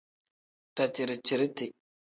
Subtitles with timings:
[0.77, 1.65] Daciri-ciriti.